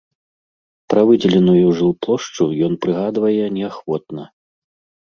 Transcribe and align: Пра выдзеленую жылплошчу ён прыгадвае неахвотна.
Пра 0.93 1.01
выдзеленую 1.09 1.67
жылплошчу 1.81 2.51
ён 2.69 2.73
прыгадвае 2.87 3.45
неахвотна. 3.61 4.23